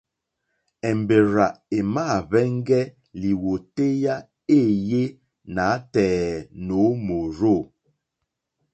[0.89, 1.45] Èmbèrzà
[1.77, 2.83] èmàáhwɛ́ŋgɛ́
[3.21, 4.15] lìwòtéyá
[4.57, 5.01] éèyé
[5.55, 7.55] nǎtɛ̀ɛ̀ nǒ mòrzô.